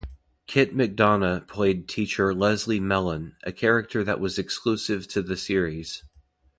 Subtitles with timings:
[0.47, 6.01] Kit McDonough played teacher Leslie Melon, a character that was exclusive to the series.